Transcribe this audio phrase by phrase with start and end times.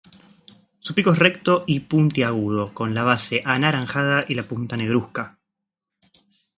[0.79, 5.37] Su pico es recto y puntiagudo, con la base anaranjada y la punta negruzca.